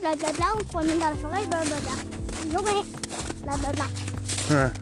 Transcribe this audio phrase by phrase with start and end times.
[0.00, 1.94] blablabla, on se promène dans la forêt, blablabla.
[2.52, 2.84] Journée,
[3.42, 3.84] blablabla.
[4.52, 4.72] Hein.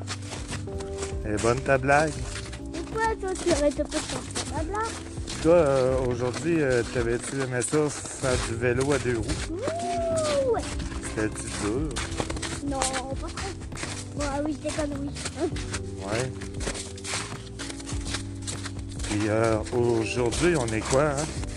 [1.24, 2.12] Elle est bonne ta blague.
[2.74, 4.20] Et toi, toi, tu pas de faire
[4.52, 4.88] blablabla.
[5.42, 9.24] Toi, euh, aujourd'hui, euh, t'avais-tu aimé ça faire du vélo à deux roues?
[9.50, 10.62] Ouh, ouais.
[11.02, 11.88] C'était-tu dur?
[12.66, 13.52] Non, pas trop.
[14.16, 15.10] Bon, ah oui, je déconne, oui.
[16.04, 16.32] Ouais.
[19.04, 21.47] Puis euh, aujourd'hui, on est quoi, hein?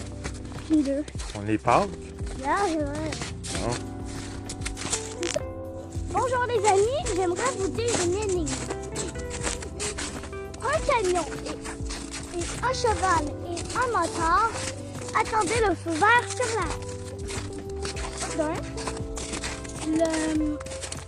[0.73, 1.89] On?
[2.41, 3.11] Là, ouais.
[3.59, 3.75] Non?
[6.13, 8.55] Bonjour les amis, j'aimerais vous dire une énigme.
[10.61, 14.49] Un camion et, et un cheval et un moteur
[15.19, 16.65] attendaient le feu vert sur la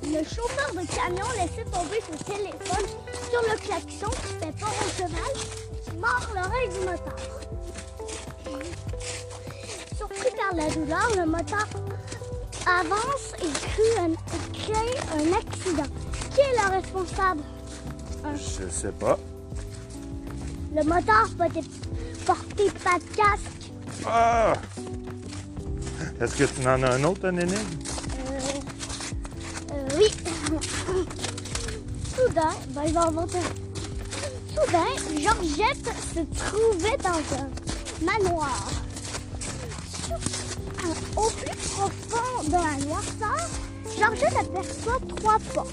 [0.03, 2.88] le chauffeur de camion laissait tomber son téléphone
[3.31, 5.33] sur le klaxon qui fait peur au cheval,
[5.86, 7.16] qui mord l'oreille du moteur.
[10.56, 11.68] La douleur, le moteur
[12.68, 14.14] avance et crée un,
[14.54, 15.90] crée un accident.
[16.32, 17.42] Qui est le responsable?
[18.36, 19.18] Je sais pas.
[20.76, 21.72] Le moteur peut être
[22.26, 23.72] porté pas de casque.
[24.06, 24.54] Ah!
[26.22, 27.58] Est-ce que tu en as un autre, un énigme?
[28.30, 28.40] Euh,
[29.73, 30.06] euh, oui.
[32.16, 33.42] Soudain, ben, il va en monter.
[34.50, 37.50] Soudain, Georgette se trouvait dans un
[38.06, 38.70] manoir.
[41.16, 43.50] Au plus profond de la noirceur,
[43.98, 45.70] Georgette aperçoit trois portes.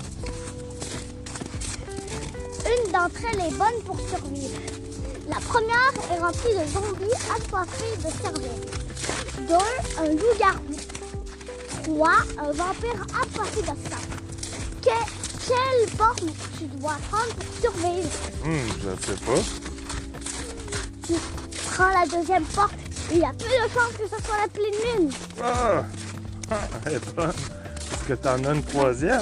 [2.66, 4.60] Une d'entre elles est bonne pour survivre.
[5.28, 9.48] La première est remplie de zombies assoiffés de cervelle.
[9.48, 10.76] Deux, un loup-garou.
[11.82, 14.04] Trois, un vampire assoiffé de sang.
[14.82, 16.24] Que- quelle porte
[16.58, 18.10] tu dois prendre pour survivre?
[18.44, 19.42] Hum, je sais pas.
[21.06, 21.14] Tu
[21.72, 22.74] prends la deuxième porte.
[23.12, 25.10] Il y a plus de chances que ce soit la pleine lune.
[25.42, 25.84] Ah!
[26.50, 26.68] Ah.
[26.86, 29.20] Est-ce que t'en as une troisième?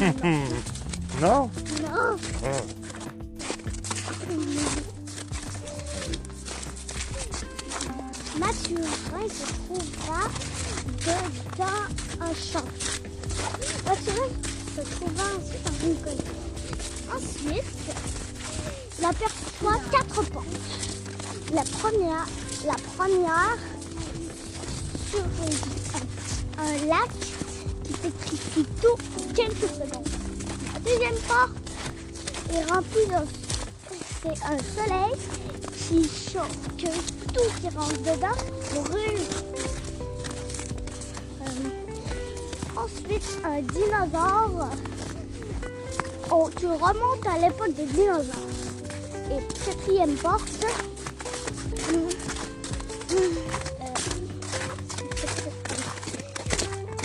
[0.00, 0.12] Hum,
[1.20, 1.50] Non?
[1.82, 2.16] Non.
[2.44, 2.48] Ah.
[8.38, 10.22] Mathurin se trouvera
[10.98, 11.86] dedans
[12.20, 12.64] un champ.
[13.86, 14.28] Mathurin
[14.74, 16.32] se trouvera ensuite dans une colline.
[17.14, 17.64] Ensuite,
[18.98, 20.46] il aperçoit quatre portes.
[21.54, 22.26] La première,
[22.66, 23.58] la première
[25.10, 25.56] survit
[26.58, 27.10] un, lac
[27.84, 28.96] qui pétrifie tout
[29.34, 30.08] quelques secondes.
[30.74, 31.56] La deuxième porte
[32.52, 33.42] est remplie de
[34.22, 35.16] c'est un soleil
[35.76, 36.86] qui chauffe, que
[37.34, 38.38] tout qui rentre dedans
[38.84, 39.18] brûle.
[41.42, 44.70] Euh, ensuite, un dinosaure.
[46.30, 48.48] Oh, tu remontes à l'époque des dinosaures.
[49.32, 50.66] Et quatrième porte.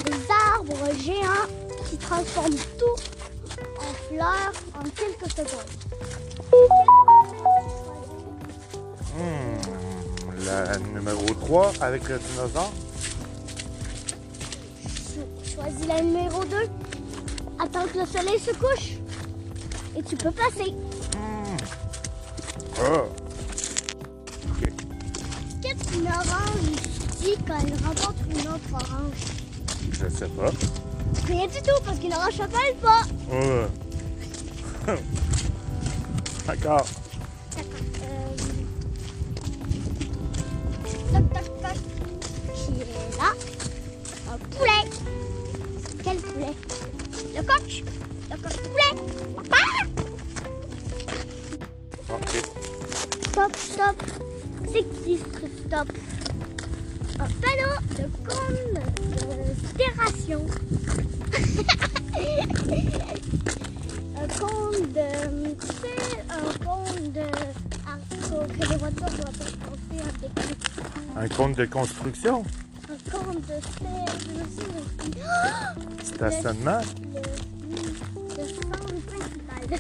[0.06, 1.48] Des arbres géants
[1.90, 3.02] qui transforment tout
[3.80, 5.72] en fleurs en quelques secondes.
[9.20, 12.72] Hum, La numéro 3 avec le dinosaure.
[14.86, 16.56] Cho- Choisis la numéro 2.
[17.60, 18.98] Attends que le soleil se couche.
[19.98, 20.74] Et tu peux passer.
[22.80, 23.04] Ah!
[23.26, 23.27] Qu'est-ce
[26.08, 26.82] qu'une orange
[27.20, 29.22] dit quand elle rencontre une autre orange?
[29.92, 30.52] Je sais pas.
[31.28, 33.02] Rien du tout, parce qu'une orange s'appelle pas.
[33.32, 34.94] Ah.
[36.48, 36.86] D'accord.
[37.58, 37.62] Euh,
[41.12, 41.78] Toc, toc, toc.
[42.54, 43.32] Qui est là?
[44.32, 44.84] Un poulet.
[46.04, 46.54] Quel poulet?
[47.36, 47.84] Le coq.
[48.32, 48.94] Le coq poulet.
[49.36, 49.64] Papa!
[52.10, 52.32] OK.
[53.32, 53.98] Stop, stop.
[54.72, 55.88] C'est qui ce stop?
[57.20, 58.06] Un panneau de
[59.74, 60.42] considération.
[64.18, 65.08] un compte de.
[65.56, 67.28] Tu sais, un compte de.
[68.54, 70.54] que les voitures doivent être construites en décalé.
[71.16, 72.36] Un compte de construction.
[72.90, 73.58] Un compte de.
[76.04, 76.82] Stationnement.
[77.14, 77.22] Le,
[77.70, 79.80] le, le centre principal.